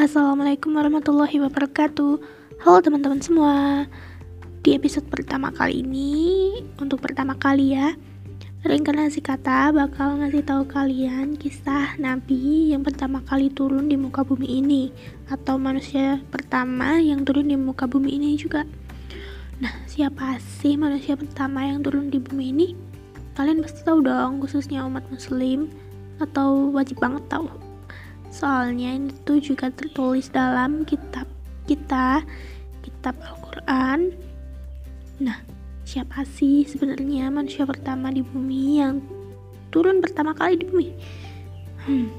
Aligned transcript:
Assalamualaikum 0.00 0.72
warahmatullahi 0.72 1.44
wabarakatuh. 1.44 2.12
Halo 2.64 2.80
teman-teman 2.80 3.20
semua. 3.20 3.84
Di 4.64 4.72
episode 4.72 5.04
pertama 5.12 5.52
kali 5.52 5.84
ini 5.84 6.56
Untuk 6.80 7.04
pertama 7.04 7.36
kali 7.36 7.76
ya 7.76 7.92
Reinkarnasi 8.64 9.20
kata 9.20 9.76
bakal 9.76 10.24
ngasih 10.24 10.40
tahu 10.40 10.64
kalian 10.64 11.36
kisah 11.36 12.00
Nabi 12.00 12.72
yang 12.72 12.80
pertama 12.80 13.20
kali 13.28 13.52
turun 13.52 13.92
di 13.92 14.00
muka 14.00 14.24
bumi 14.24 14.64
ini 14.64 14.88
Atau 15.28 15.60
manusia 15.60 16.24
pertama 16.32 16.96
yang 16.96 17.20
turun 17.20 17.52
di 17.52 17.60
muka 17.60 17.84
bumi 17.84 18.16
ini 18.16 18.40
juga. 18.40 18.64
Nah 19.60 19.84
siapa 19.84 20.40
sih 20.40 20.80
manusia 20.80 21.12
pertama 21.12 21.68
yang 21.68 21.84
turun 21.84 22.08
di 22.08 22.16
bumi 22.16 22.56
ini? 22.56 22.68
Kalian 23.36 23.60
pasti 23.60 23.84
tahu 23.84 24.00
dong 24.00 24.40
khususnya 24.40 24.80
umat 24.80 25.04
muslim 25.12 25.68
Atau 26.16 26.72
wajib 26.72 26.96
banget 27.04 27.20
tahu 27.28 27.69
soalnya 28.30 28.94
itu 28.94 29.52
juga 29.52 29.68
tertulis 29.74 30.30
dalam 30.30 30.86
kitab 30.86 31.26
kita 31.66 32.22
kitab 32.80 33.18
Al-Quran. 33.20 34.14
Nah 35.20 35.38
siapa 35.84 36.22
sih 36.22 36.62
sebenarnya 36.64 37.28
manusia 37.28 37.66
pertama 37.66 38.14
di 38.14 38.22
bumi 38.22 38.78
yang 38.78 39.02
turun 39.74 39.98
pertama 39.98 40.32
kali 40.32 40.62
di 40.62 40.66
bumi? 40.66 40.88
Hmm. 41.80 42.12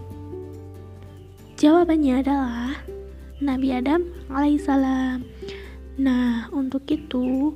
jawabannya 1.61 2.25
adalah 2.25 2.73
Nabi 3.38 3.69
Adam 3.69 4.02
alaihissalam. 4.33 5.21
Nah 6.02 6.49
untuk 6.49 6.81
itu 6.89 7.53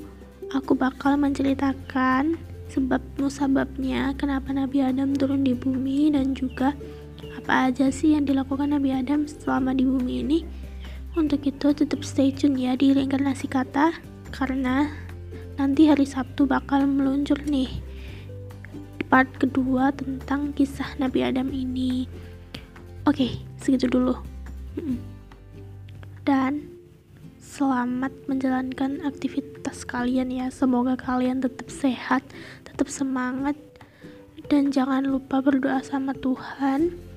aku 0.53 0.77
bakal 0.77 1.17
menceritakan 1.17 2.37
sebab 2.69 3.01
musababnya 3.17 4.13
kenapa 4.13 4.53
Nabi 4.53 4.85
Adam 4.85 5.17
turun 5.17 5.41
di 5.41 5.57
bumi 5.57 6.13
dan 6.13 6.37
juga 6.37 6.77
apa 7.45 7.69
aja 7.69 7.93
sih 7.93 8.17
yang 8.17 8.25
dilakukan 8.25 8.73
Nabi 8.73 8.89
Adam 8.89 9.29
selama 9.29 9.77
di 9.77 9.85
bumi 9.85 10.25
ini? 10.25 10.39
Untuk 11.13 11.45
itu 11.45 11.77
tetap 11.77 12.01
stay 12.01 12.33
tune 12.33 12.57
ya 12.57 12.73
di 12.73 12.89
reinkarnasi 12.89 13.45
kata 13.45 13.93
karena 14.33 14.89
nanti 15.53 15.85
hari 15.85 16.09
Sabtu 16.09 16.49
bakal 16.49 16.89
meluncur 16.89 17.37
nih 17.45 17.69
part 19.13 19.29
kedua 19.37 19.93
tentang 19.93 20.57
kisah 20.57 20.97
Nabi 20.97 21.21
Adam 21.21 21.53
ini. 21.53 22.09
Oke 23.05 23.37
segitu 23.61 23.93
dulu. 23.93 24.17
Dan 26.25 26.65
selamat 27.37 28.25
menjalankan 28.25 29.05
aktivitas 29.05 29.85
kalian 29.85 30.33
ya. 30.33 30.49
Semoga 30.49 30.97
kalian 30.97 31.45
tetap 31.45 31.69
sehat 31.69 32.25
tetap 32.65 32.89
semangat 32.89 33.53
dan 34.49 34.73
jangan 34.73 35.05
lupa 35.05 35.45
berdoa 35.45 35.85
sama 35.85 36.17
Tuhan 36.17 37.13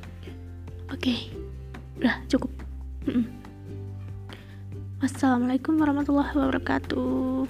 Oke, 0.89 1.13
okay. 1.13 1.19
udah 2.01 2.17
cukup. 2.33 2.49
Wassalamualaikum 4.99 5.79
warahmatullahi 5.79 6.33
wabarakatuh. 6.35 7.45